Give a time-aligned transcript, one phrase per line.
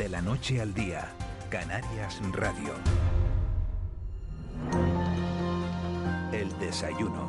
[0.00, 1.12] De la noche al día,
[1.50, 2.72] Canarias Radio.
[6.32, 7.28] El desayuno.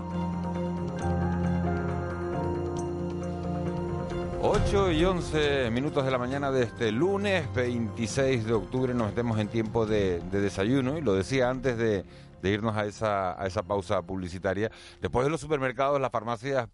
[4.42, 9.38] 8 y 11 minutos de la mañana de este lunes 26 de octubre nos metemos
[9.40, 12.06] en tiempo de, de desayuno y lo decía antes de,
[12.42, 14.72] de irnos a esa, a esa pausa publicitaria.
[15.02, 16.70] Después de los supermercados, las farmacias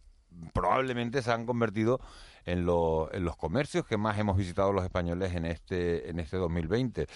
[0.54, 2.00] probablemente se han convertido
[2.46, 6.38] en, lo- en los comercios que más hemos visitado los españoles en este, en este
[6.38, 7.08] 2020.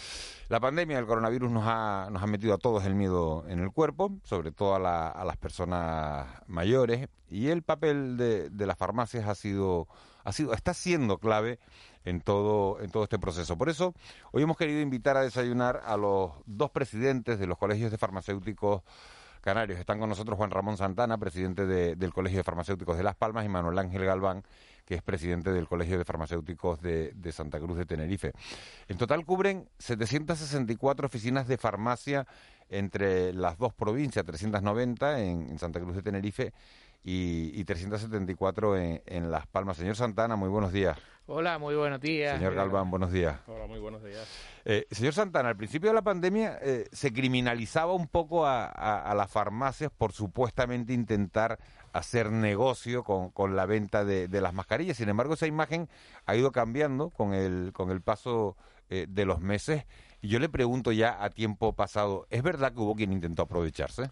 [0.50, 3.72] La pandemia del coronavirus nos ha, nos ha metido a todos el miedo en el
[3.72, 8.78] cuerpo, sobre todo a, la- a las personas mayores, y el papel de, de las
[8.78, 9.88] farmacias ha sido,
[10.26, 11.60] ha sido, está siendo clave
[12.04, 13.58] en todo, en todo este proceso.
[13.58, 13.94] Por eso,
[14.34, 18.82] hoy hemos querido invitar a desayunar a los dos presidentes de los colegios de farmacéuticos
[19.42, 19.80] canarios.
[19.80, 23.46] Están con nosotros Juan Ramón Santana, presidente de- del Colegio de Farmacéuticos de Las Palmas,
[23.46, 24.44] y Manuel Ángel Galván,
[24.86, 28.34] que es presidente del Colegio de Farmacéuticos de, Santa Cruz de Tenerife.
[28.88, 32.28] En total cubren 764 oficinas de farmacia
[32.70, 36.54] entre las dos provincias, 390 en, en Santa Cruz de Tenerife
[37.04, 39.78] y, y 374 en, en Las Palmas.
[39.78, 40.98] Señor Santana, muy buenos días.
[41.28, 42.36] Hola, muy buenos días.
[42.38, 43.40] Señor Galván, buenos días.
[43.48, 44.28] Hola, muy buenos días.
[44.66, 49.10] Eh, señor Santana, al principio de la pandemia eh, se criminalizaba un poco a, a-
[49.10, 51.58] a las farmacias por supuestamente intentar
[51.94, 54.98] hacer negocio con, con la venta de, de las mascarillas.
[54.98, 55.88] Sin embargo, esa imagen
[56.26, 58.58] ha ido cambiando con el, con el paso
[58.90, 59.86] eh, de los meses.
[60.22, 64.12] Y yo le pregunto ya a tiempo pasado, ¿es verdad que hubo quien intentó aprovecharse?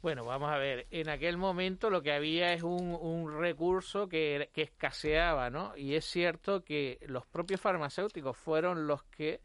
[0.00, 4.48] Bueno, vamos a ver, en aquel momento lo que había es un, un recurso que,
[4.52, 5.76] que escaseaba, ¿no?
[5.76, 9.40] Y es cierto que los propios farmacéuticos fueron los que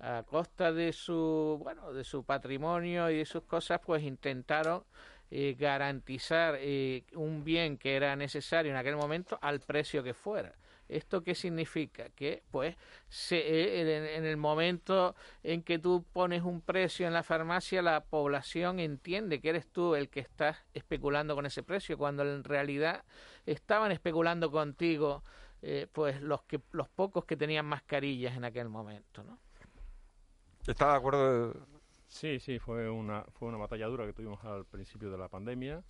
[0.00, 4.84] a costa de su, bueno, de su patrimonio y de sus cosas, pues intentaron
[5.30, 10.54] eh, garantizar eh, un bien que era necesario en aquel momento al precio que fuera.
[10.94, 12.08] ¿Esto qué significa?
[12.10, 12.76] Que, pues,
[13.08, 17.82] se, eh, en, en el momento en que tú pones un precio en la farmacia,
[17.82, 22.44] la población entiende que eres tú el que estás especulando con ese precio, cuando en
[22.44, 23.04] realidad
[23.44, 25.24] estaban especulando contigo,
[25.62, 29.38] eh, pues, los, que, los pocos que tenían mascarillas en aquel momento, ¿no?
[30.66, 31.66] ¿Está de acuerdo?
[32.06, 35.82] Sí, sí, fue una, fue una batalla dura que tuvimos al principio de la pandemia,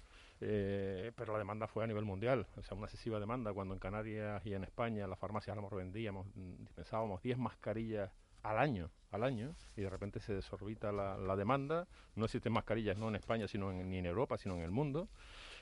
[0.47, 3.81] eh, pero la demanda fue a nivel mundial, o sea, una excesiva demanda cuando en
[3.81, 8.10] Canarias y en España las farmacias mejor vendíamos, mm, dispensábamos 10 mascarillas
[8.43, 13.09] al año, al año, y de repente se desorbita la, demanda, no existen mascarillas no
[13.09, 15.09] en España, sino en, ni en Europa, sino en el mundo,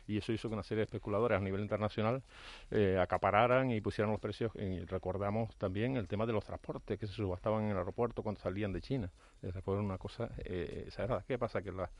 [0.09, 2.25] y eso hizo que una serie de especuladores a nivel internacional
[2.73, 4.53] eh, acapararan y pusieran los precios.
[4.57, 8.41] Y recordamos también el tema de los transportes que se subastaban en el aeropuerto cuando
[8.41, 9.13] salían de China.
[9.43, 11.25] Esa fue una cosa eh, exagerada.
[11.27, 11.63] ¿Qué pasa?
[11.63, 11.91] Que las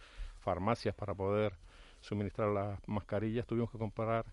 [0.41, 1.53] farmacias para poder
[2.03, 4.25] suministrar las mascarillas tuvimos que comprar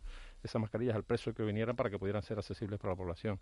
[0.42, 3.40] esas mascarillas al precio que vinieran para que pudieran ser accesibles para la población.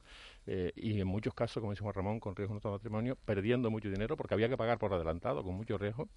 [0.47, 3.69] Eh, y en muchos casos, como dice Juan Ramón, con riesgo de nuestro matrimonio, perdiendo
[3.69, 6.09] mucho dinero porque había que pagar por adelantado, con mucho riesgo,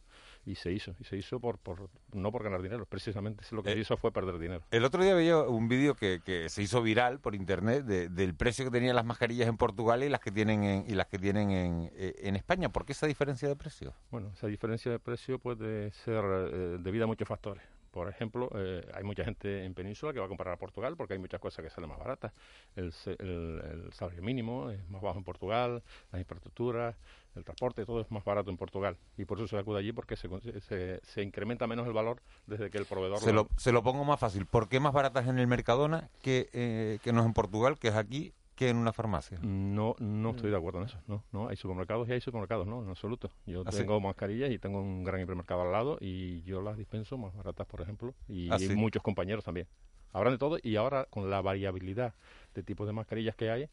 [0.47, 0.95] y se hizo.
[0.99, 3.97] Y se hizo por, por no por ganar dinero, precisamente lo que Eh, se hizo
[3.99, 4.63] fue perder dinero.
[4.71, 8.35] El otro día veía un vídeo que, que se hizo viral por internet de- del
[8.35, 11.19] precio que tenían las mascarillas en Portugal y las que tienen en, y las que
[11.19, 12.71] tienen en, eh, en España.
[12.71, 13.93] ¿Por qué esa diferencia de precio?
[14.11, 17.63] Bueno, esa diferencia de precio puede ser eh, debida a muchos factores.
[17.91, 21.15] Por ejemplo, eh, hay mucha gente en Península que va a comprar a Portugal porque
[21.15, 22.33] hay muchas cosas que salen más baratas.
[22.77, 26.95] El, el- el salario mínimo es más bajo en Portugal, las infraestructuras,
[27.35, 28.97] el transporte, todo es más barato en Portugal.
[29.17, 30.29] Y por eso se acude allí porque se,
[30.61, 33.19] se, se incrementa menos el valor desde que el proveedor...
[33.19, 34.47] Se lo, se lo pongo más fácil.
[34.47, 37.89] ¿Por qué más baratas en el Mercadona que, eh, que no es en Portugal, que
[37.89, 39.39] es aquí, que en una farmacia?
[39.41, 40.99] No, no estoy de acuerdo en eso.
[41.07, 43.31] No, no, hay supermercados y hay supermercados, no, en absoluto.
[43.47, 43.79] Yo ¿Ah, sí?
[43.79, 47.67] tengo mascarillas y tengo un gran hipermercado al lado y yo las dispenso más baratas,
[47.67, 48.69] por ejemplo, y ¿Ah, sí?
[48.77, 49.67] muchos compañeros también.
[50.13, 52.13] Habrán de todo y ahora con la variabilidad
[52.55, 53.67] de tipos de mascarillas que hay,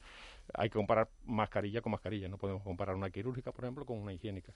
[0.53, 2.29] hay que comparar mascarilla con mascarilla.
[2.29, 4.53] No podemos comparar una quirúrgica, por ejemplo, con una higiénica.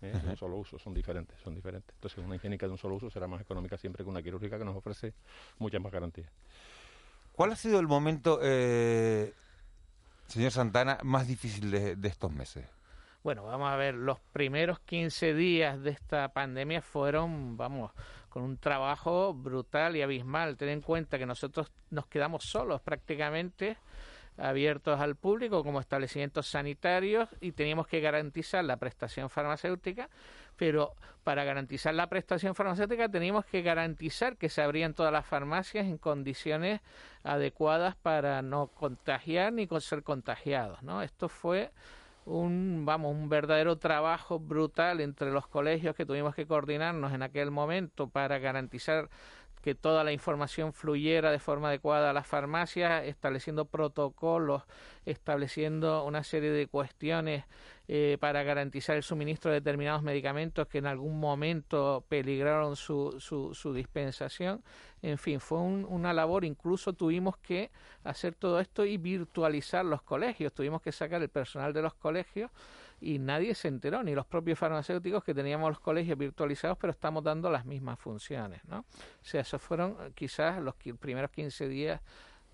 [0.00, 0.18] ¿eh?
[0.18, 1.94] De un solo uso, son diferentes, son diferentes.
[1.94, 4.64] Entonces, una higiénica de un solo uso será más económica siempre que una quirúrgica que
[4.64, 5.12] nos ofrece
[5.58, 6.30] muchas más garantías.
[7.32, 9.34] ¿Cuál ha sido el momento, eh,
[10.28, 12.66] señor Santana, más difícil de, estos meses?
[13.24, 17.90] Bueno, vamos a ver, los primeros 15 días de esta pandemia fueron, vamos,
[18.28, 20.56] con un trabajo brutal y abismal.
[20.56, 23.76] Ten en cuenta que nosotros nos quedamos solos prácticamente,
[24.38, 30.08] abiertos al público como establecimientos sanitarios y teníamos que garantizar la prestación farmacéutica,
[30.56, 30.94] pero
[31.24, 35.98] para garantizar la prestación farmacéutica teníamos que garantizar que se abrían todas las farmacias en
[35.98, 36.80] condiciones
[37.22, 41.02] adecuadas para no contagiar ni ser contagiados, ¿no?
[41.02, 41.70] Esto fue
[42.24, 47.50] un vamos un verdadero trabajo brutal entre los colegios que tuvimos que coordinarnos en aquel
[47.50, 49.08] momento para garantizar
[49.68, 54.62] que toda la información fluyera de forma adecuada a las farmacias, estableciendo protocolos
[55.04, 57.44] estableciendo una serie de cuestiones
[57.90, 63.72] eh, para garantizar el suministro de determinados medicamentos que en algún momento peligraron su, su,
[63.72, 64.62] dispensación.
[65.00, 67.70] En fin, fue una labor, incluso tuvimos que
[68.04, 72.50] hacer todo esto y virtualizar los colegios, tuvimos que sacar el personal de los colegios
[73.00, 77.24] y nadie se enteró, ni los propios farmacéuticos que teníamos los colegios virtualizados, pero estamos
[77.24, 78.80] dando las mismas funciones, ¿no?
[78.80, 82.02] O sea, esos fueron quizás los primeros 15 días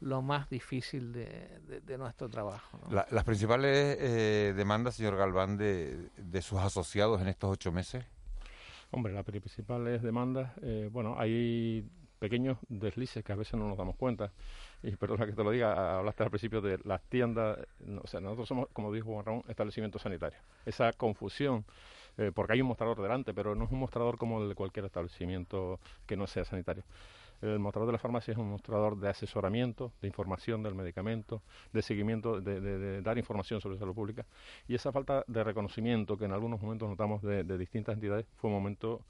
[0.04, 2.78] lo más difícil de, de, nuestro trabajo.
[2.90, 8.04] las principales eh, demandas, señor Galván, de, de, sus asociados en estos ocho meses.
[8.90, 13.96] Hombre, las principales demandas, eh, bueno, hay pequeños deslices que a veces no nos damos
[13.96, 14.30] cuenta
[14.82, 17.58] y perdona que te lo diga, hablaste al principio de las tiendas,
[18.02, 20.42] o sea, nosotros somos, como dijo Juan Ramón, establecimientos sanitarios.
[20.66, 21.64] Esa confusión,
[22.18, 24.84] eh, porque hay un mostrador delante, pero no es un mostrador como el de cualquier
[24.84, 26.84] establecimiento que no sea sanitario.
[27.42, 31.42] El mostrador de la farmacia es un mostrador de asesoramiento, de información del medicamento,
[31.72, 34.24] de seguimiento, de, dar información sobre salud pública.
[34.66, 38.56] Y esa falta de reconocimiento que en algunos momentos notamos de, distintas entidades fue un
[38.56, 39.02] momento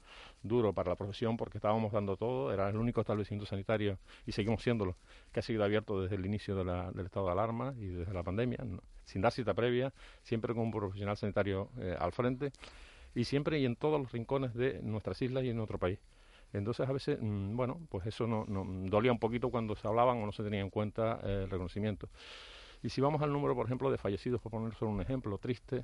[0.43, 4.61] duro para la profesión porque estábamos dando todo, era el único establecimiento sanitario y seguimos
[4.61, 4.95] siéndolo,
[5.31, 8.59] que ha sido abierto desde el inicio del estado de alarma y desde la pandemia,
[9.05, 9.93] sin dar cita previa,
[10.23, 12.51] siempre con un profesional sanitario eh, al frente
[13.15, 15.99] y siempre y en todos los rincones de nuestras islas y en nuestro país.
[16.57, 20.17] Entonces a veces, mm, bueno, pues eso no, no, dolía un poquito cuando se hablaban
[20.17, 22.09] o no se tenía en cuenta eh, el reconocimiento.
[22.81, 25.83] Y si vamos al número, por ejemplo, de fallecidos, por poner solo un ejemplo triste,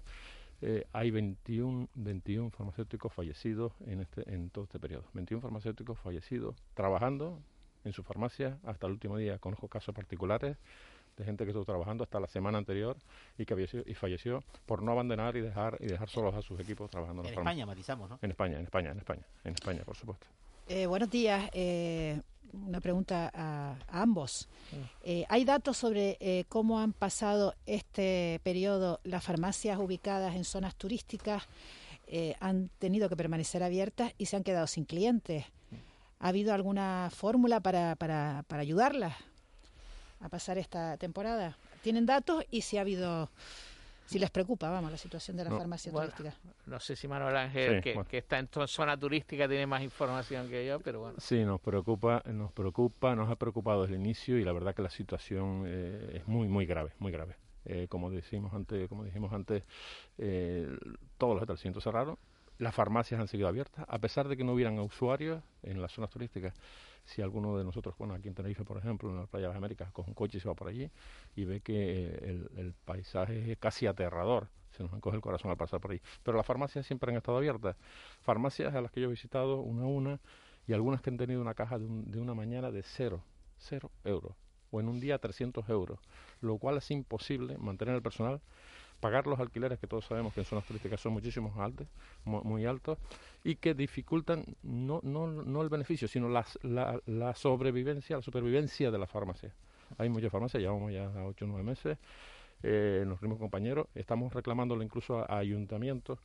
[0.62, 5.04] eh, hay 21, 21 farmacéuticos fallecidos en, este, en todo este periodo.
[5.14, 7.40] 21 farmacéuticos fallecidos trabajando
[7.84, 9.40] en su farmacia hasta el último día.
[9.40, 10.58] Conozco casos particulares
[11.18, 12.96] de gente que estuvo trabajando hasta la semana anterior
[13.38, 16.60] y que falleció, y falleció por no abandonar y dejar y dejar solos a sus
[16.60, 18.20] equipos trabajando en, en España, matizamos, ¿no?
[18.22, 20.28] En España, en España, en España, en España, por supuesto.
[20.74, 21.50] Eh, buenos días.
[21.52, 22.22] Eh,
[22.54, 24.48] una pregunta a, ambos.
[25.04, 31.44] Eh, ¿Hay datos sobre cómo han pasado este periodo las farmacias ubicadas en zonas turísticas?
[32.40, 35.44] ¿Han tenido que permanecer abiertas y se han quedado sin clientes?
[36.20, 39.18] ¿Ha habido alguna fórmula para, para, para ayudarlas
[40.22, 41.58] a pasar esta temporada?
[41.84, 43.30] ¿Tienen datos y si ha habido
[44.06, 46.34] si les preocupa, vamos, la situación de la farmacia turística.
[46.66, 50.80] No sé si Manuel Ángel, que, está en zona turística, tiene más información que yo,
[50.80, 51.16] pero bueno.
[51.20, 54.82] Sí, nos preocupa, nos preocupa, nos ha preocupado desde el inicio y la verdad que
[54.82, 57.36] la situación eh, es muy, muy grave, muy grave.
[57.66, 59.64] Eh, como decimos antes, como dijimos antes,
[60.18, 60.68] eh,
[61.18, 62.18] todos los establecimientos cerraron,
[62.58, 66.10] las farmacias han seguido abiertas, a pesar de que no hubieran usuarios en las zonas
[66.10, 66.54] turísticas
[67.06, 69.58] si alguno de nosotros, bueno, aquí en Tenerife, por ejemplo, en la playa de las
[69.58, 70.90] Américas, coge un coche y se va por allí
[71.36, 75.58] y ve que el, el paisaje es casi aterrador, se nos encoge el corazón al
[75.58, 76.02] pasar por ahí.
[76.24, 77.76] Pero las farmacias siempre han estado abiertas.
[78.22, 80.20] Farmacias a las que yo he visitado una a una
[80.68, 83.24] y algunas que han tenido una caja de, de una mañana de cero,
[83.58, 84.36] cero euros,
[84.70, 86.00] o en un día 300 euros,
[86.40, 88.42] lo cual es imposible mantener el personal
[89.02, 91.88] pagar los alquileres que todos sabemos que en zonas turísticas son muchísimos altos,
[92.24, 92.98] muy altos
[93.44, 98.98] y que dificultan no, no, no el beneficio, sino la, la, sobrevivencia, la supervivencia de
[98.98, 99.52] la farmacia.
[99.98, 101.98] Hay muchas farmacias, llevamos ya 8 o 9 meses,
[102.64, 106.20] eh, nos rimos compañeros, estamos reclamándolo incluso a, ayuntamientos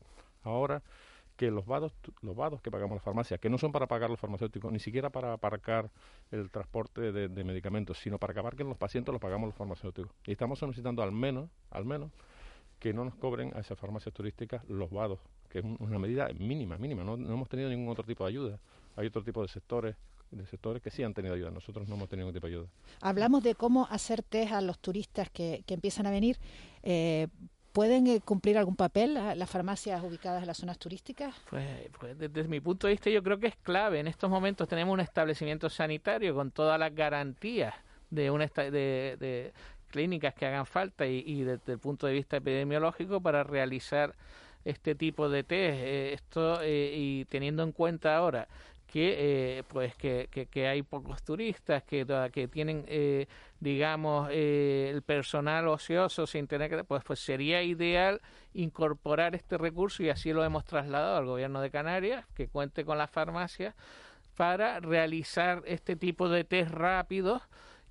[0.44, 0.82] ahora
[1.36, 1.92] que los vados,
[2.22, 5.10] los vados que pagamos las farmacias, que no son para pagar los farmacéuticos, ni siquiera
[5.10, 5.90] para aparcar
[6.30, 10.12] el transporte de, de medicamentos, sino para que abarquen los pacientes, los pagamos los farmacéuticos.
[10.26, 12.10] Y estamos solicitando al menos, al menos,
[12.78, 16.76] que no nos cobren a esas farmacias turísticas los vados, que es una medida mínima,
[16.78, 17.04] mínima.
[17.04, 18.58] No, hemos tenido ningún otro tipo de ayuda.
[18.96, 19.96] Hay otro tipo de sectores
[20.30, 21.50] de sectores que sí han tenido ayuda.
[21.50, 22.68] Nosotros no hemos tenido ningún tipo de ayuda.
[23.00, 26.36] Hablamos de cómo hacer test a los turistas que, que empiezan a venir.
[26.82, 27.28] Eh,
[27.72, 31.34] ¿Pueden eh, cumplir algún papel las farmacias ubicadas en las zonas turísticas?
[31.50, 34.00] Pues, pues, desde mi punto de vista yo creo que es clave.
[34.00, 37.74] En estos momentos tenemos un establecimiento sanitario con todas las garantías
[38.08, 39.52] de, una, de, de
[39.96, 44.14] clínicas que hagan falta y, desde el punto de vista epidemiológico para realizar
[44.62, 45.78] este tipo de test.
[45.80, 48.46] Eh, esto eh, y teniendo en cuenta ahora
[48.86, 49.14] que
[49.58, 52.84] eh, pues que, que, hay pocos turistas que, que tienen
[53.58, 58.20] digamos el personal ocioso sin tener que pues pues sería ideal
[58.54, 62.96] incorporar este recurso y así lo hemos trasladado al gobierno de Canarias que cuente con
[62.96, 63.74] la farmacia
[64.36, 67.42] para realizar este tipo de test rápidos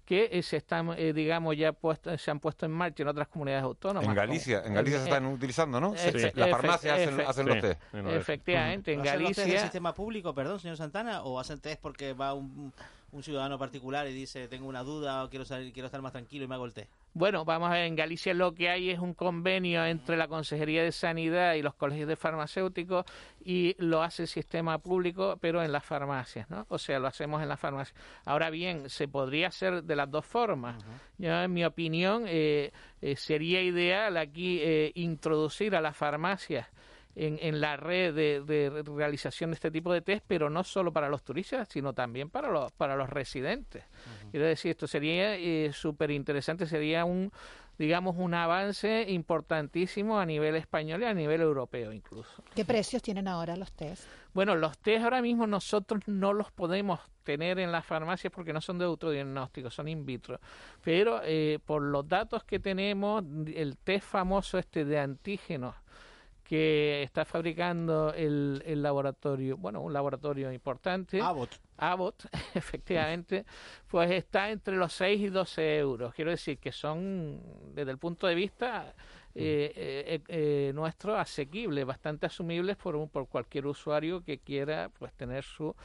[0.06, 3.28] que eh, se están, eh, digamos, ya puesto, se han puesto en marcha en otras
[3.28, 4.08] comunidades autónomas.
[4.08, 5.94] En Galicia, en Galicia se están utilizando, ¿no?
[6.36, 7.82] Las farmacias hacen, los test.
[7.94, 9.44] Efectivamente, en Galicia.
[9.44, 12.72] ¿Hacen el sistema público, perdón, señor Santana, o hacen test porque va un,
[13.12, 16.46] un ciudadano particular y dice, tengo una duda o quiero, salir, quiero estar más tranquilo
[16.46, 16.92] y me hago el test?
[17.18, 20.84] Bueno, vamos a ver, en Galicia lo que hay es un convenio entre la Consejería
[20.84, 23.06] de Sanidad y los colegios de farmacéuticos
[23.42, 26.66] y lo hace el sistema público, pero en las farmacias, ¿no?
[26.68, 27.98] O sea, lo hacemos en las farmacias.
[28.26, 30.84] Ahora bien, se podría hacer de las dos formas.
[31.18, 36.68] Yo, en mi opinión, eh, eh, sería ideal aquí eh, introducir a las farmacias
[37.16, 40.92] en, en la red de, de realización de este tipo de test, pero no solo
[40.92, 43.84] para los turistas, sino también para los, para los residentes.
[44.32, 47.32] Quiero decir, esto sería eh, súper interesante, sería un,
[47.78, 52.44] digamos, un avance importantísimo a nivel español y a nivel europeo incluso.
[52.54, 54.04] ¿Qué precios tienen ahora los test?
[54.34, 58.62] Bueno, los test ahora mismo nosotros no los podemos tener en las farmacias porque no
[58.62, 60.40] son de autodiagnóstico, son in vitro.
[60.84, 65.76] Pero eh, por los datos que tenemos, el test famoso este de antígenos
[66.46, 71.20] que está fabricando el, el laboratorio, bueno, un laboratorio importante.
[71.20, 71.60] Abbott.
[71.78, 73.46] Abbott, efectivamente,
[73.88, 76.14] pues está entre los 6 y 12 euros.
[76.14, 77.42] Quiero decir que son,
[77.74, 78.94] desde el punto de vista
[79.34, 85.12] eh, eh, eh, nuestro, asequibles, bastante asumibles por, un, por cualquier usuario que quiera pues
[85.14, 85.76] tener su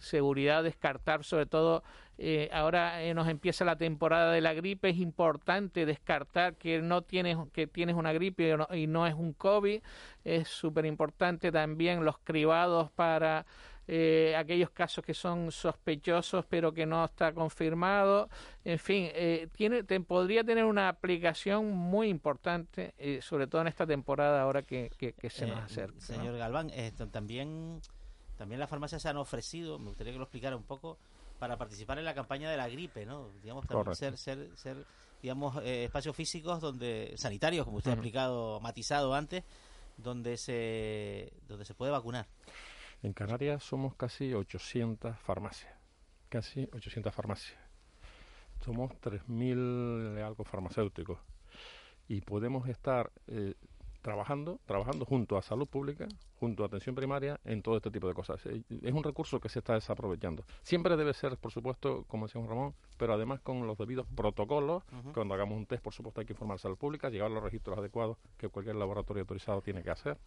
[0.00, 1.84] seguridad, descartar sobre todo
[2.18, 7.02] eh, ahora eh, nos empieza la temporada de la gripe, es importante descartar que no
[7.02, 9.80] tienes que tienes una gripe y no, y no es un COVID,
[10.24, 13.46] es súper importante también los cribados para
[13.92, 18.28] eh, aquellos casos que son sospechosos pero que no está confirmado,
[18.64, 23.66] en fin, eh, tiene te, podría tener una aplicación muy importante, eh, sobre todo en
[23.66, 25.94] esta temporada ahora que, que, que se nos acerca.
[25.94, 26.00] ¿no?
[26.02, 27.80] Señor Galván, esto también,
[28.40, 30.96] también las farmacias se han ofrecido, me gustaría que lo explicara un poco,
[31.38, 33.28] para participar en la campaña de la gripe, ¿no?
[33.42, 34.86] Digamos, también ser, ser, ser,
[35.20, 39.44] digamos, eh, espacios físicos donde, sanitarios, como usted ha explicado, matizado antes,
[39.98, 42.28] donde se, donde se puede vacunar.
[43.02, 45.74] En Canarias somos casi 800 farmacias.
[46.30, 47.58] Casi 800 farmacias.
[48.64, 51.18] Somos 3.000 y algo farmacéuticos.
[52.08, 53.52] Y podemos estar eh,
[54.02, 58.14] trabajando, trabajando junto a salud pública, junto a atención primaria, en todo este tipo de
[58.14, 58.40] cosas.
[58.46, 60.44] Es un recurso que se está desaprovechando.
[60.62, 64.82] Siempre debe ser, por supuesto, como decía Ramón, pero además con los debidos protocolos.
[65.14, 67.78] Cuando hagamos un test, por supuesto, hay que informar a salud pública, llevar los registros
[67.78, 70.18] adecuados que cualquier laboratorio autorizado tiene que hacer.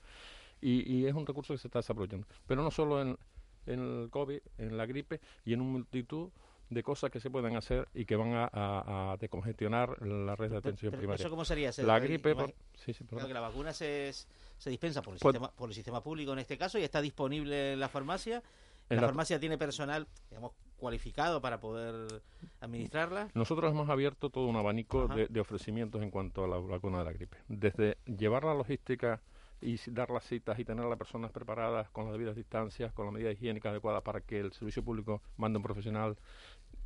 [0.61, 2.27] Y, y es un recurso que se está desarrollando.
[2.47, 3.17] Pero no solo en,
[3.65, 6.29] en el COVID, en la gripe y en una multitud
[6.73, 10.51] de cosas que se pueden hacer y que van a, a- a decongestionar la red
[10.51, 11.21] de atención Pero, primaria.
[11.21, 11.71] ¿Eso cómo sería?
[11.71, 14.11] Se- La gripe, por- sí, sí, Claro que la vacuna se,
[14.57, 17.01] se dispensa por el, Pues- sistema, por el sistema público en este caso y está
[17.01, 18.41] disponible en la farmacia.
[18.89, 22.21] En La, la- farmacia tiene personal, digamos, cualificado para poder
[22.59, 23.29] administrarla.
[23.33, 27.05] Nosotros hemos abierto todo un abanico de, de ofrecimientos en cuanto a la vacuna de
[27.05, 27.37] la gripe.
[27.47, 29.21] Desde llevar la logística
[29.61, 33.05] y dar las citas y tener a las personas preparadas con las debidas distancias, con
[33.05, 36.17] las medidas higiénicas adecuadas para que el servicio público mande un profesional,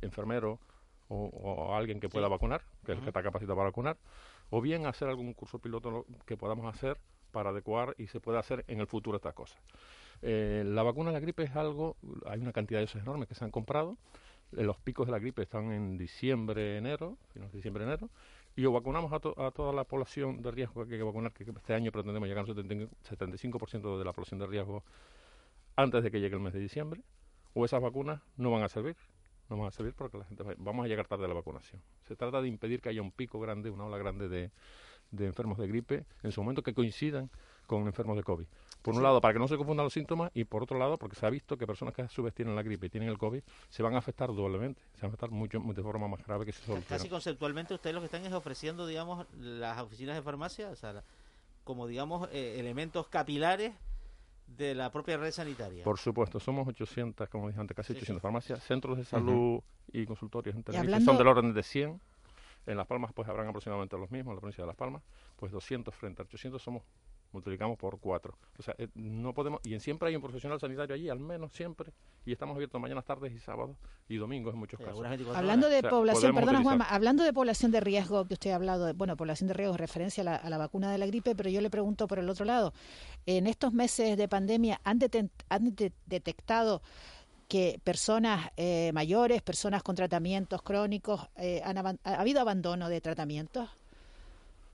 [0.02, 0.58] enfermero
[1.08, 3.04] o, o alguien que pueda vacunar, que es el Ujú.
[3.04, 3.96] que está capacitado para vacunar,
[4.50, 6.98] o bien hacer algún curso piloto lo- que podamos hacer
[7.32, 9.58] para adecuar y se pueda hacer en el futuro estas cosas.
[10.22, 13.34] Eh, la vacuna de la gripe es algo, hay una cantidad de dosis enormes que
[13.34, 13.96] se han comprado,
[14.56, 18.08] eh, los picos de la gripe están en diciembre, enero, finales de diciembre, enero,
[18.56, 21.32] y o vacunamos a, to- a toda la población de riesgo que hay que vacunar,
[21.32, 24.82] que este año pretendemos llegar a un 75 75% de la población de riesgo
[25.76, 27.02] antes de que llegue el mes de diciembre,
[27.54, 28.96] o esas vacunas no van a servir,
[29.48, 31.80] no van a servir porque la gente va- vamos a llegar tarde a la vacunación.
[32.06, 34.50] Se trata de impedir que haya un pico grande, una ola grande de,
[35.10, 37.30] de enfermos de gripe en su momento que coincidan
[37.66, 38.46] con enfermos de COVID.
[38.80, 41.16] Por un lado, para que no se confundan los síntomas, y por otro lado, porque
[41.16, 43.18] se ha visto que personas que a su vez tienen la gripe y tienen el
[43.18, 46.46] COVID se van a afectar doblemente, se van a afectar mucho de forma más grave
[46.46, 50.22] que si solo Casi conceptualmente ustedes lo que están es ofreciendo, digamos, las oficinas de
[50.22, 51.02] farmacia, o sea,
[51.64, 53.74] como, digamos, eh, elementos capilares
[54.48, 55.84] de la propia red sanitaria.
[55.84, 58.22] Por supuesto, somos 800, como dije antes, casi Sí, 800 sí.
[58.22, 59.60] farmacias, centros de salud
[59.92, 62.00] y consultorios en Tenerife hablando- son del orden de 100.
[62.66, 65.02] En Las Palmas pues habrán aproximadamente los mismos, en la provincia de Las Palmas,
[65.36, 66.82] pues 200 frente a 800 somos
[67.32, 68.34] multiplicamos por 4.
[68.58, 71.92] O sea, eh, no podemos y siempre hay un profesional sanitario allí, al menos siempre,
[72.24, 73.76] y estamos abiertos mañanas, tardes y sábados
[74.08, 74.90] y domingos en muchos Sí, casos.
[74.96, 76.62] algunas 24 Hablando de O sea, población, perdona.
[76.62, 79.76] Juanma, hablando de población de riesgo, que usted ha hablado, de, bueno, población de riesgo,
[79.76, 82.28] referencia a la, a la vacuna de la gripe, pero yo le pregunto por el
[82.30, 82.72] otro lado,
[83.26, 86.82] en estos meses de pandemia, ¿han, deten- han de- detectado
[87.48, 93.68] que personas eh, mayores, personas con tratamientos crónicos, eh, han ha habido abandono de tratamientos?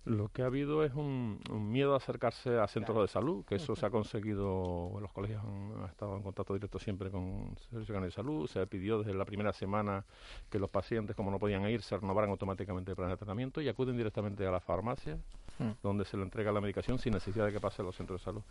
[0.05, 3.55] Lo que ha habido es un, un miedo a acercarse a centros de salud, que
[3.55, 7.59] eso se ha conseguido, los colegios han, han estado en contacto directo siempre con el
[7.71, 10.05] Servicio Canario de Salud, se pidió desde la primera semana
[10.51, 13.69] que los pacientes, como no podían ir, se renovaran automáticamente el plan de tratamiento y
[13.69, 15.19] acuden directamente a la farmacia
[15.59, 15.71] mm.
[15.83, 18.25] donde se le entrega la medicación sin necesidad de que pase a los centros de
[18.25, 18.43] salud.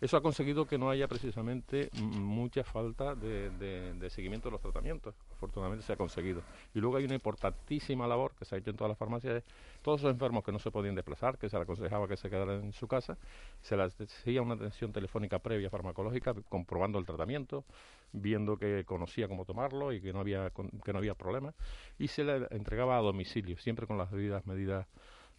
[0.00, 5.14] Eso ha conseguido que no haya precisamente mucha falta de, seguimiento de los tratamientos.
[5.32, 6.42] Afortunadamente se ha conseguido.
[6.74, 9.42] Y luego hay una importantísima labor que se ha hecho en todas las farmacias.
[9.82, 12.64] Todos los enfermos que no se podían desplazar, que se les aconsejaba que se quedaran
[12.64, 13.16] en su casa,
[13.62, 17.64] se les hacía una atención telefónica previa farmacológica, comprobando el tratamiento,
[18.12, 21.54] viendo que conocía cómo tomarlo y que no había, que no había problema.
[21.98, 24.86] Y se le entregaba a domicilio, siempre con las debidas medidas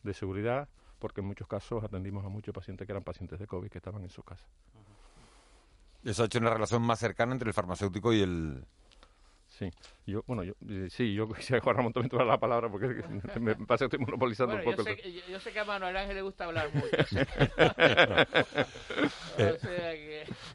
[0.04, 0.70] de seguridad
[1.06, 4.02] porque en muchos casos atendimos a muchos pacientes que eran pacientes de COVID que estaban
[4.02, 4.44] en su casa.
[6.04, 8.66] Eso ha hecho una relación más cercana entre el farmacéutico y el...
[9.48, 9.70] Sí,
[10.08, 12.88] yo, bueno, yo, eh, sí, yo quisiera Juan Ramón también la palabra porque
[13.40, 14.78] me pasa que estoy monopolizando un poco.
[14.78, 16.90] Yo sé, yo, sé, que a Manuel Ángel le gusta hablar mucho.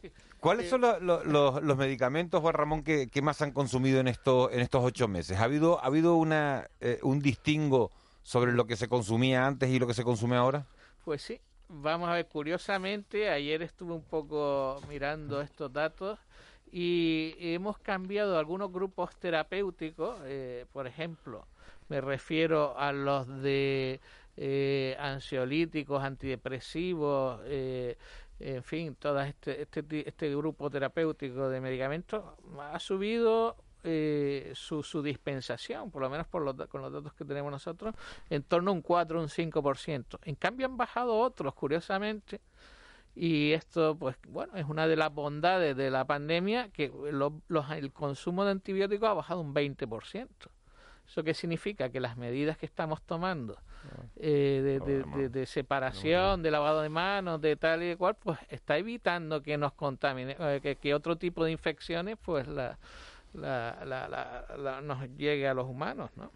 [0.41, 5.07] ¿Cuáles son los medicamentos, Juan Ramón, que, más han consumido en, esto, en estos ocho
[5.07, 5.39] meses?
[5.39, 9.79] ¿Ha habido, ha habido una, eh, un distingo sobre lo que se consumía antes y
[9.79, 10.67] lo que se consume ahora?
[11.05, 16.19] Pues sí, vamos a ver, curiosamente, ayer estuve un poco mirando estos datos
[16.73, 21.47] y hemos cambiado algunos grupos terapéuticos, eh, por ejemplo,
[21.89, 24.01] me refiero a los de
[24.37, 27.97] eh, ansiolíticos, antidepresivos, eh,
[28.39, 32.25] en fin, todo este, este, este grupo terapéutico de medicamentos
[32.59, 37.25] ha subido eh, su, su, dispensación, por lo menos por los, con los datos que
[37.25, 37.95] tenemos nosotros,
[38.29, 40.19] en torno a un 4 o un 5%.
[40.25, 42.41] En cambio han bajado otros, curiosamente,
[43.15, 48.45] y esto, pues bueno, es una de las bondades de la pandemia, que el consumo
[48.45, 50.29] de antibióticos ha bajado un 20%.
[51.07, 51.89] ¿Eso qué significa?
[51.91, 54.05] Que las medidas que estamos tomando ah.
[54.17, 54.79] eh,
[55.33, 59.59] de, separación, de lavado de manos, de tal y de cual, pues está evitando que
[59.59, 62.79] nos contamine, eh, que, que otro tipo de infecciones, pues la
[63.35, 66.31] la, la, la, nos llegue a los humanos, ¿no?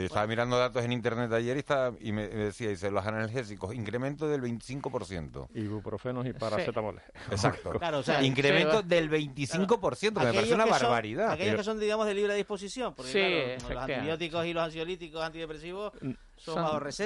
[0.00, 3.72] Yo estaba mirando datos en internet ayer y, estaba, y me decía, dice, los analgésicos,
[3.74, 5.50] incremento del 25%.
[5.54, 7.00] Ibuprofenos y paracetamol.
[7.30, 7.70] Exacto.
[7.78, 11.30] Claro, o sea, incremento del 25%, que me parece una barbaridad.
[11.30, 15.92] aquellos que son, digamos, de libre disposición, porque los antibióticos y los ansiolíticos antidepresivos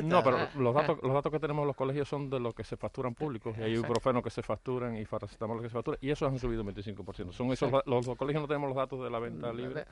[0.04, 0.50] no, pero ah.
[0.56, 3.14] los datos, los datos que tenemos en los colegios son de los que se facturan
[3.14, 3.56] públicos.
[3.58, 5.98] Y hay ibuprofeno que se facturan y paracetamol que se facturan.
[6.00, 7.32] Y esos han subido un 25%.
[7.32, 9.84] Son esos, los, colegios no tenemos los datos de la venta libre.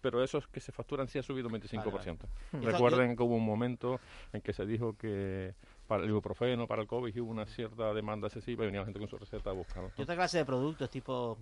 [0.00, 2.18] Pero esos que se facturan sí han subido un 25%.
[2.52, 4.00] Recuerden que hubo un momento
[4.32, 5.54] en que se dijo que
[5.86, 9.00] para el ibuprofeno, para el COVID, hubo una cierta demanda excesiva y venía la gente
[9.00, 9.84] con su receta a buscar.
[9.96, 11.38] ¿Y otra clase de productos tipo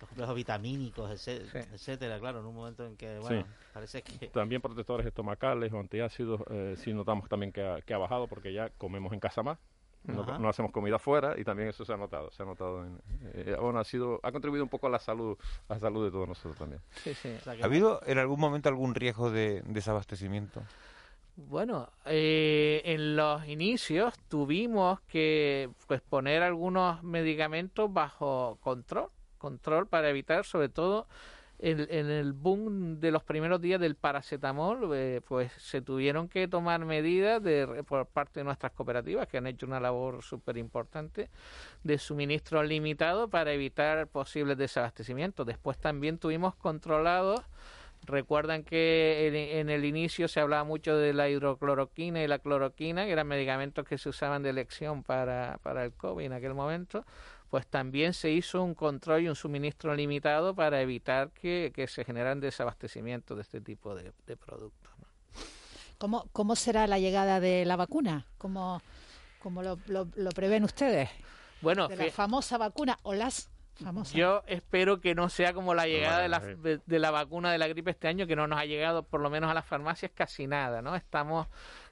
[0.00, 4.28] los complejos vitamínicos, etcétera, claro, en un momento en que, bueno, parece que...
[4.28, 8.52] También protectores estomacales o antiácidos, eh, sí notamos también que ha, que ha bajado porque
[8.52, 9.58] ya comemos en casa más.
[10.04, 12.86] No, hacemos comida fuera y también eso se ha notado se ha notado
[13.34, 15.36] eh, bueno ha sido ha contribuido un poco a la salud
[15.68, 16.80] a la salud de todos nosotros también.
[17.60, 20.62] Ha habido en algún momento algún riesgo de desabastecimiento
[21.46, 29.08] bueno, eh, en los inicios tuvimos que pues poner algunos medicamentos bajo control
[29.38, 31.06] control para evitar sobre todo
[31.60, 36.84] en, el boom de los primeros días del paracetamol, eh, pues se tuvieron que tomar
[36.84, 41.30] medidas de, por parte de nuestras cooperativas que han hecho una labor súper importante
[41.82, 45.46] de suministro limitado para evitar posibles desabastecimientos.
[45.46, 47.40] Después también tuvimos controlados
[48.04, 53.12] Recuerdan que en, el inicio se hablaba mucho de la hidrocloroquina y la cloroquina, que
[53.12, 57.04] eran medicamentos que se usaban de elección para, para el COVID en aquel momento
[57.50, 62.40] pues también se hizo un control y un suministro limitado para evitar que, se generan
[62.40, 64.92] desabastecimientos de este tipo de, productos.
[65.96, 68.26] ¿Cómo, ¿Cómo será la llegada de la vacuna?
[68.36, 68.82] ¿Cómo,
[69.40, 71.08] cómo lo, lo, prevén ustedes?
[71.60, 74.14] Bueno, de la famosa vacuna o las famosas.
[74.14, 77.66] Yo espero que no sea como la llegada de la, de la vacuna de la
[77.66, 80.46] gripe este año, que no nos ha llegado por lo menos a las farmacias casi
[80.46, 80.94] nada, ¿no?
[80.94, 81.48] Estamos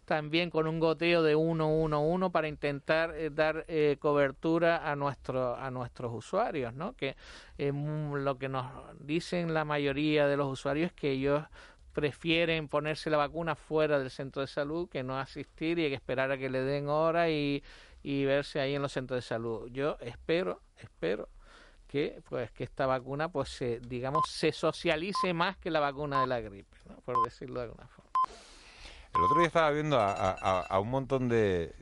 [0.07, 5.71] también con un goteo de 1-1-1 para intentar eh, dar eh, cobertura a nuestro a
[5.71, 6.95] nuestros usuarios, ¿no?
[6.95, 7.16] Que
[7.59, 8.66] eh, lo que nos
[9.01, 11.45] dicen la mayoría de los usuarios es que ellos
[11.92, 16.38] prefieren ponerse la vacuna fuera del centro de salud que no asistir y esperar a
[16.38, 17.64] que le den hora y,
[18.03, 19.69] y verse ahí en los centros de salud.
[19.73, 21.29] Yo espero, espero
[21.88, 26.27] que pues que esta vacuna pues se, digamos se socialice más que la vacuna de
[26.27, 26.97] la gripe, ¿no?
[27.01, 28.06] por decirlo de alguna forma.
[29.17, 31.73] El otro día estaba viendo a, un montón de,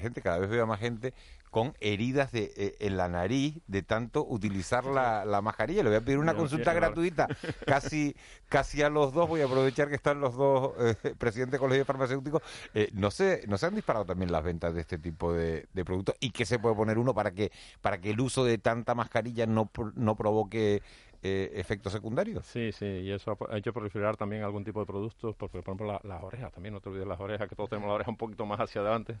[0.00, 1.14] gente, cada vez veo a más gente
[1.50, 5.82] con heridas de, eh, en la nariz de tanto utilizar la, mascarilla.
[5.82, 7.28] Le voy a pedir una consulta gratuita
[7.66, 8.14] casi
[8.50, 9.26] casi a los dos.
[9.26, 12.42] Voy a aprovechar que están los dos eh, presidentes del Colegio Farmacéutico.
[12.74, 16.14] Eh, no sé, ¿no se han disparado también las ventas de este tipo de, productos?
[16.20, 19.46] ¿Y qué se puede poner uno para que para que el uso de tanta mascarilla
[19.46, 20.82] no, no provoque
[21.26, 22.46] eh, efectos secundarios.
[22.46, 26.00] Sí, sí, y eso ha, hecho proliferar también algún tipo de productos, porque por ejemplo
[26.02, 28.46] las orejas, también no te olvides las orejas, que todos tenemos la oreja un poquito
[28.46, 29.18] más hacia adelante,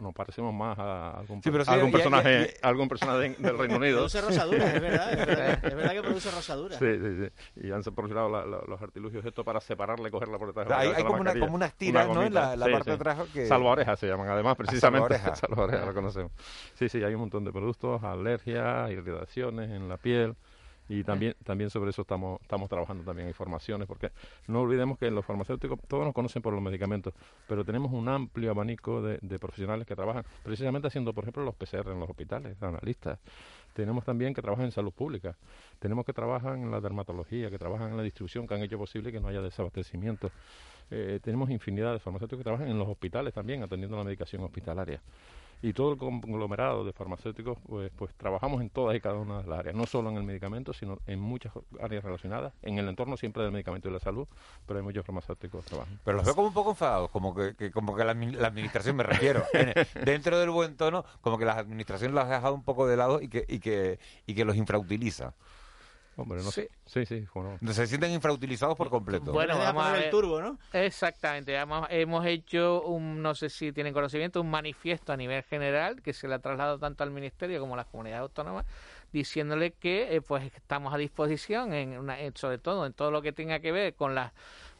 [0.00, 3.96] nos parecemos más a algún, algún personaje, algún personaje del Reino Unido.
[3.96, 6.78] Produce rosaduras, es verdad, es verdad, que produce rosaduras.
[6.78, 8.28] Sí, sí, sí, y han proliferado
[8.66, 10.70] los artilugios esto para separarle, cogerla por detrás.
[10.78, 12.22] hay, como, una, como unas tiras, ¿no?
[12.22, 13.46] En la, parte de atrás que...
[13.46, 15.18] Salvo orejas se llaman, además, precisamente.
[15.34, 16.32] Salvo orejas, lo conocemos.
[16.74, 20.36] Sí, sí, hay un montón de productos, alergias, irritaciones en la piel
[20.88, 23.28] y también también sobre eso estamos estamos trabajando también.
[23.28, 24.10] Informaciones porque
[24.46, 27.14] no olvidemos que los farmacéuticos todos nos conocen por los medicamentos
[27.48, 31.90] pero tenemos un amplio abanico de, profesionales que trabajan precisamente haciendo por ejemplo los PCR
[31.90, 33.18] en los hospitales analistas.
[33.72, 35.36] Tenemos también que trabajan en salud pública.
[35.80, 39.10] Tenemos que trabajan en la dermatología que trabajan en la distribución que han hecho posible
[39.10, 40.30] que no haya desabastecimiento.
[40.90, 45.00] Eh, tenemos infinidad de farmacéuticos que trabajan en los hospitales también atendiendo la medicación hospitalaria
[45.64, 49.48] y todo el conglomerado de farmacéuticos, pues, pues trabajamos en todas y cada una de
[49.48, 53.16] las áreas, no solo en el medicamento, sino en muchas áreas relacionadas, en el entorno
[53.16, 54.28] siempre del medicamento y de la salud,
[54.66, 55.98] pero hay muchos farmacéuticos que trabajan.
[56.04, 59.42] Pero los veo como un poco enfadados, como que, como que la, administración, me refiero,
[60.04, 63.22] dentro del buen tono, como que la administración los ha dejado un poco de lado
[63.22, 65.32] y que, y que, y que los infrautiliza.
[66.16, 66.70] Hombre, no sé.
[66.86, 67.26] Sí, sí.
[67.72, 69.32] Se sienten infrautilizados por completo.
[69.32, 70.58] Bueno, vamos a ver el turbo, ¿no?
[70.72, 71.56] Exactamente.
[71.90, 76.28] hemos hecho un, no sé si tienen conocimiento, un manifiesto a nivel general que se
[76.28, 78.64] le ha trasladado tanto al Ministerio como a las comunidades autónomas
[79.12, 83.32] diciéndole que eh, pues estamos a disposición en una, sobre todo en todo lo que
[83.32, 84.32] tenga que ver con las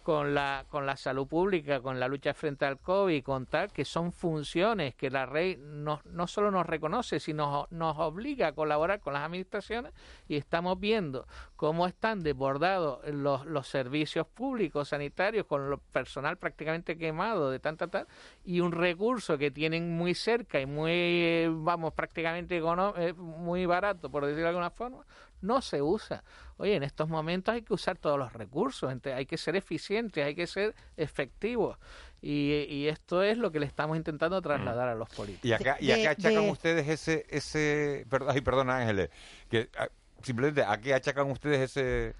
[0.04, 3.86] con la, con la salud pública, con la lucha frente al COVID, con tal, que
[3.86, 9.00] son funciones que la ley no, no solo nos reconoce, sino nos obliga a colaborar
[9.00, 9.94] con las administraciones
[10.28, 16.98] y estamos viendo cómo están desbordados los, los servicios públicos sanitarios con el personal prácticamente
[16.98, 18.06] quemado de tanta tal
[18.44, 24.26] y un recurso que tienen muy cerca y muy, vamos, prácticamente eh, muy barato, por
[24.26, 25.06] decirlo de alguna forma,
[25.44, 26.24] no se usa.
[26.56, 30.34] Oye, en estos momentos hay que usar todos los recursos, hay que ser eficientes, hay
[30.34, 31.78] que ser efectivos.
[32.20, 35.44] Y, esto es lo que le estamos intentando trasladar a los políticos.
[35.44, 39.10] Y acá, y acá achacan ustedes ese, ese, perdón, ay, perdón Ángeles,
[39.50, 39.88] que ah,
[40.22, 42.14] simplemente a qué achacan ustedes ese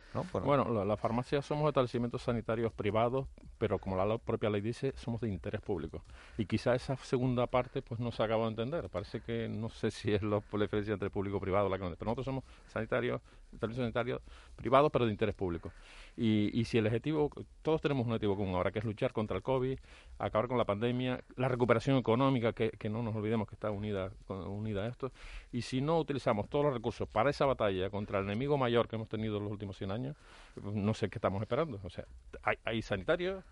[0.45, 3.27] bueno, la, farmacia somos establecimientos sanitarios privados
[3.65, 6.05] pero como la propia ley dice somos de interés público.
[6.37, 8.91] Y quizá esa segunda parte pues no se acaba de entender.
[8.91, 12.11] Parece que no sé si es la, diferencia entre público y privado la que pero
[12.11, 13.23] nosotros somos sanitarios
[13.59, 14.21] servicios sanitarios
[14.57, 15.73] privados pero de interés público
[16.17, 17.31] y, y si el objetivo
[17.63, 19.79] todos tenemos un objetivo común ahora que es luchar contra el covid
[20.19, 24.11] acabar con la pandemia la recuperación económica que, que no nos olvidemos que está unida
[24.29, 25.13] unida a esto
[25.53, 28.97] y si no utilizamos todos los recursos para esa batalla contra el enemigo mayor que
[28.97, 30.17] hemos tenido en los últimos 100 años,
[30.57, 31.81] no sé qué estamos esperando.
[31.83, 32.05] O sea,
[32.43, 33.45] hay, hay sanitarios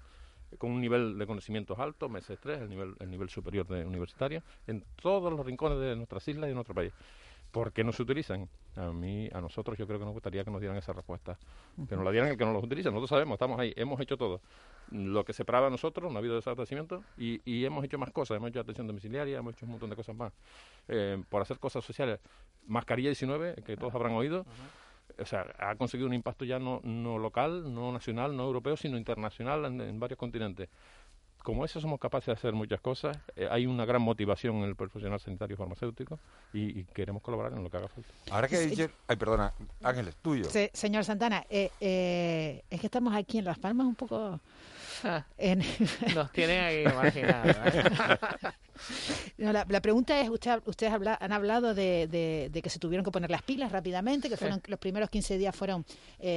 [0.59, 4.43] con un nivel de conocimientos alto, meses 3, el nivel, el nivel superior de universitario,
[4.67, 6.93] en todos los rincones de nuestras islas y de nuestro país.
[7.53, 8.49] ¿Por qué no se utilizan?
[8.77, 11.39] A mí, a nosotros, yo creo que nos gustaría que nos dieran esa respuesta.
[11.87, 12.89] Que nos la dieran el que no los utiliza.
[12.89, 14.41] Nosotros sabemos, estamos ahí, hemos hecho todo.
[14.91, 18.39] Lo que separaba a nosotros, no ha habido desabastecimiento, y, y hemos hecho más cosas.
[18.39, 20.33] Hemos hecho atención domiciliaria, hemos hecho un montón de cosas más.
[20.89, 22.21] Eh, por hacer cosas sociales.
[22.67, 24.47] Mascarilla 19, que todos habrán oído.
[25.19, 28.97] O sea, ha conseguido un impacto ya no, no local, no nacional, no europeo, sino
[28.97, 30.71] internacional en varios continentes
[31.43, 34.77] como eso somos capaces de hacer muchas cosas, eh, hay una gran motivación en el
[34.77, 36.19] profesional sanitario farmacéutico
[36.53, 38.11] y, queremos colaborar en lo que haga falta.
[38.31, 39.53] Ahora que dice, ay, perdona,
[39.83, 40.49] Ángeles, tuyo.
[40.73, 44.41] señor Santana, eh, eh, es que estamos aquí en Las Palmas un poco...
[45.05, 45.25] Ah,
[46.15, 47.57] nos tienen ahí imaginados.
[49.69, 52.07] la, pregunta es, usted, ustedes han hablado de,
[52.53, 55.57] de, que se tuvieron que poner las pilas rápidamente, que fueron los primeros 15 días
[55.57, 55.85] fueron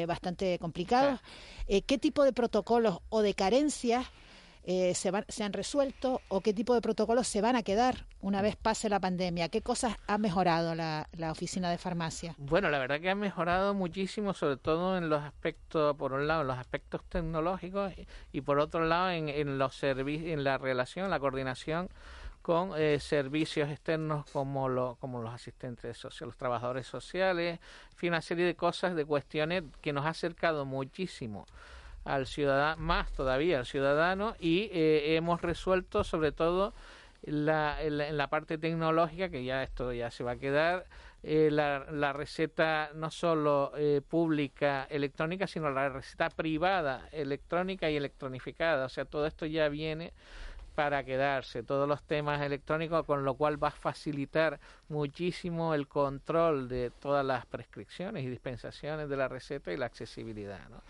[0.07, 1.19] bastante complicados.
[1.67, 4.07] ¿Qué tipo de protocolos o de carencias
[4.67, 8.41] eh, se, se han resuelto o qué tipo de protocolos se van a quedar una
[8.41, 9.49] vez pase la pandemia?
[9.49, 12.33] ¿Qué cosas ha mejorado la, oficina de farmacia?
[12.39, 16.41] Bueno, la verdad que ha mejorado muchísimo, sobre todo en los aspectos, por un lado,
[16.41, 17.93] en los aspectos tecnológicos
[18.31, 21.89] y, por otro lado en, en los servicios, en la relación, la coordinación
[22.45, 27.59] con eh, servicios externos como, lo, como los asistentes sociales, los trabajadores sociales,
[27.91, 31.47] en fin, una serie de cosas, de cuestiones que nos ha acercado muchísimo
[32.05, 36.73] al ciudadano, más todavía al ciudadano, y eh, hemos resuelto sobre todo
[37.23, 40.85] la, en, la, parte tecnológica, que ya esto ya se va a quedar,
[41.23, 47.95] eh, la, la, receta no solo eh, pública electrónica, sino la receta privada electrónica y
[47.95, 48.85] electronificada.
[48.85, 50.13] O sea, todo esto ya viene
[50.75, 56.67] para quedarse, todos los temas electrónicos, con lo cual va a facilitar muchísimo el control
[56.67, 60.69] de todas las prescripciones y dispensaciones de la receta y la accesibilidad.
[60.69, 60.83] ¿no?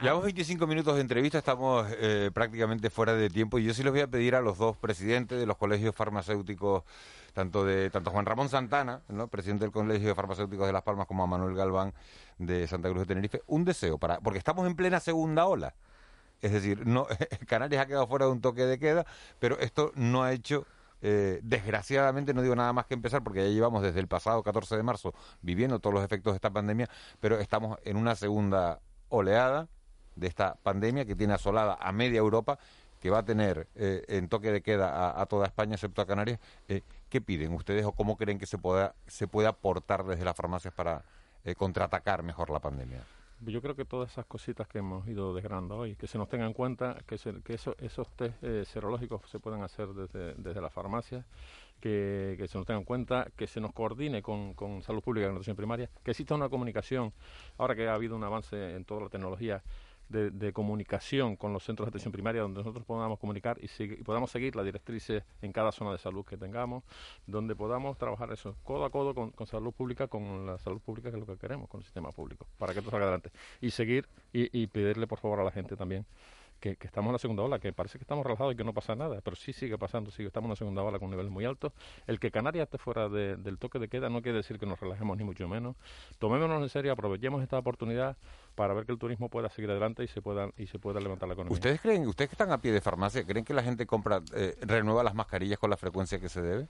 [0.00, 3.90] Llevamos 25 minutos de entrevista, estamos eh, prácticamente fuera de tiempo y yo sí les
[3.90, 6.84] voy a pedir a los dos presidentes de los colegios farmacéuticos,
[7.32, 9.26] tanto de tanto Juan Ramón Santana, ¿no?
[9.26, 11.94] presidente del Colegio de Farmacéuticos de Las Palmas, como a Manuel Galván
[12.38, 15.74] de Santa Cruz de Tenerife, un deseo para porque estamos en plena segunda ola.
[16.40, 17.08] Es decir, no
[17.48, 19.04] Canarias ha quedado fuera de un toque de queda,
[19.40, 20.64] pero esto no ha hecho
[21.02, 24.76] eh, desgraciadamente no digo nada más que empezar porque ya llevamos desde el pasado 14
[24.76, 29.68] de marzo viviendo todos los efectos de esta pandemia, pero estamos en una segunda oleada
[30.18, 32.58] de esta pandemia que tiene asolada a media Europa,
[33.00, 36.40] que va a tener eh, en toque de queda a, toda España, excepto a Canarias.
[36.68, 40.36] Eh, ¿Qué piden ustedes o cómo creen que se pueda, se puede aportar desde las
[40.36, 41.02] farmacias para
[41.56, 43.02] contraatacar mejor la pandemia?
[43.40, 46.44] Yo creo que todas esas cositas que hemos ido desgranando hoy, que se nos tenga
[46.44, 51.24] en cuenta que, que esos test eh, serológicos se puedan hacer desde, desde la farmacia,
[51.80, 55.30] que, se nos tenga en cuenta, que se nos coordine con, con salud pública y
[55.30, 57.12] nutrición primaria, que exista una comunicación,
[57.58, 59.62] ahora que ha habido un avance en toda la tecnología,
[60.08, 63.68] de, comunicación con los centros de atención primaria donde nosotros podamos comunicar y,
[64.02, 66.84] podamos seguir las directrices en cada zona de salud que tengamos,
[67.26, 71.16] donde podamos trabajar eso codo a codo con, salud pública, con la salud pública que
[71.16, 73.30] es lo que queremos, con el sistema público, para que esto salga adelante.
[73.60, 76.06] Y seguir y, y pedirle por favor a la gente también
[76.60, 78.94] que, estamos en la segunda ola, que parece que estamos relajados y que no pasa
[78.94, 81.72] nada, pero sí sigue pasando, sigue, estamos en la segunda ola con niveles muy altos.
[82.06, 85.16] El que Canarias esté fuera del toque de queda no quiere decir que nos relajemos
[85.16, 85.76] ni mucho menos.
[86.18, 88.16] Tomémonos en serio, aprovechemos esta oportunidad
[88.54, 91.28] para ver que el turismo pueda seguir adelante y se pueda y se pueda levantar
[91.28, 91.54] la economía.
[91.54, 94.56] ¿Ustedes creen, ustedes que están a pie de farmacia, creen que la gente compra, eh,
[94.62, 96.68] renueva las mascarillas con la frecuencia que se debe?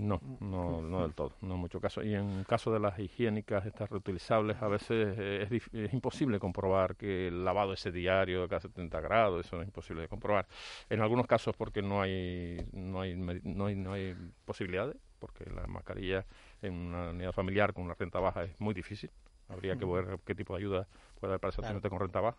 [0.00, 2.06] No, no, no del todo, no en muchos casos.
[2.06, 7.28] Y en caso de las higiénicas, estas reutilizables, a veces eh, es, imposible comprobar que
[7.28, 10.46] el lavado ese diario de cada 70 grados, eso es imposible de comprobar.
[10.88, 15.66] En algunos casos porque no hay, no hay, no hay, no hay posibilidades, porque la
[15.66, 16.24] mascarilla
[16.62, 19.10] en una unidad familiar con una renta baja es muy difícil.
[19.50, 20.88] Habría que ver qué tipo de ayuda
[21.20, 22.38] puede haber para ese con renta baja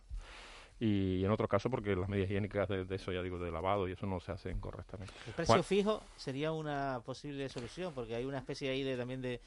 [0.82, 3.92] y en otros casos porque las medidas higiénicas de, eso, ya digo, de lavado y
[3.92, 5.14] eso no se hacen correctamente.
[5.28, 9.40] El precio fijo sería una posible solución porque hay una especie ahí de también de,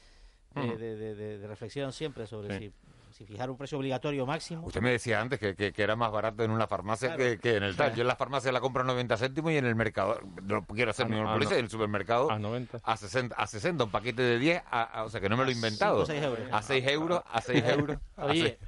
[0.55, 2.71] de, reflexión siempre sobre si
[3.11, 4.65] si fijar un precio obligatorio máximo.
[4.65, 7.73] Usted me decía antes que, que, era más barato en una farmacia que, en el
[7.77, 7.95] tal.
[7.95, 10.91] Yo en la farmacia la compro a 90 céntimos y en el mercado, no quiero
[10.91, 12.81] hacer ningún policía, en el supermercado a 90.
[12.83, 14.63] A 60, a 60 un paquete de 10,
[15.05, 16.01] o sea que no me lo he inventado.
[16.01, 16.47] A 6 euros.
[16.51, 17.97] A 6 euros, a 6 euros.
[18.17, 18.59] Oye,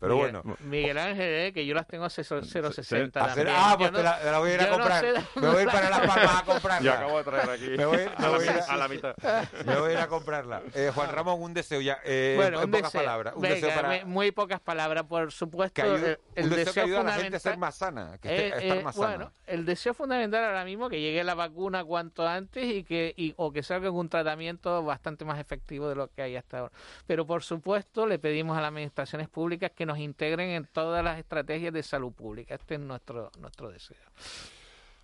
[0.00, 0.42] pero bueno.
[0.60, 3.12] Miguel Ángel, eh, que yo las tengo a 0,60.
[3.14, 5.04] Ah, pues te la, voy a ir a comprar.
[5.34, 6.80] me voy a ir para Las Palmas a comprarla.
[6.80, 7.68] Yo acabo de traer aquí.
[7.76, 9.14] Me voy, me voy a, la mitad.
[9.66, 10.62] Me voy a ir a comprarla.
[10.74, 11.98] Eh, Juan Ramón, un deseo ya.
[12.04, 13.34] Eh, bueno, en pocas palabras.
[13.36, 14.06] Un deseo para...
[14.06, 15.82] Muy pocas palabras, por supuesto.
[15.84, 18.16] el, un deseo, que ayuda a la gente a ser más sana.
[18.22, 19.32] Que eh, estar más bueno, sana.
[19.46, 23.52] el deseo fundamental ahora mismo que llegue la vacuna cuanto antes y que y, o
[23.52, 26.72] que salga un tratamiento bastante más efectivo de lo que hay hasta ahora.
[27.06, 31.18] Pero por supuesto le pedimos a las administraciones públicas que nos integren en todas las
[31.18, 32.54] estrategias de salud pública.
[32.54, 33.96] Este es nuestro, nuestro deseo.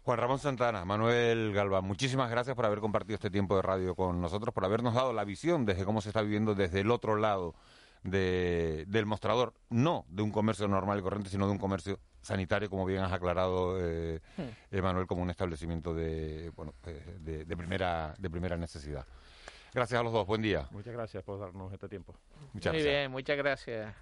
[0.05, 4.21] Juan Ramón Santana, Manuel Galván, muchísimas gracias por haber compartido este tiempo de radio con
[4.21, 7.57] nosotros, por habernos dado la visión desde cómo se está viviendo desde el otro lado
[8.05, 12.87] del mostrador, no de un comercio normal y corriente, sino de un comercio sanitario, como
[12.87, 14.81] bien has aclarado, eh, hmm.
[14.81, 19.05] Manuel, como un establecimiento de, bueno, eh, de, primera, de primera necesidad.
[19.77, 20.67] Gracias a los dos, buen día.
[20.71, 22.15] Muchas gracias por darnos este tiempo.
[22.55, 23.95] Muchas Muy bien, muchas gracias.